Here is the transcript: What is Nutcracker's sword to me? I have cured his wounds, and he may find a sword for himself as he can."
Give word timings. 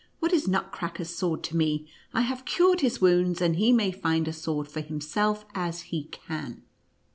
What 0.19 0.33
is 0.33 0.47
Nutcracker's 0.47 1.11
sword 1.13 1.43
to 1.43 1.55
me? 1.55 1.87
I 2.11 2.21
have 2.21 2.43
cured 2.43 2.81
his 2.81 2.99
wounds, 2.99 3.39
and 3.39 3.57
he 3.57 3.71
may 3.71 3.91
find 3.91 4.27
a 4.27 4.33
sword 4.33 4.67
for 4.67 4.81
himself 4.81 5.45
as 5.53 5.81
he 5.93 6.05
can." 6.05 6.63